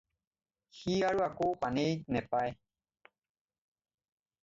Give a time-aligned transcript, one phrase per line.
[0.77, 2.59] সি আৰু আকৌ পানেইক নেপায়।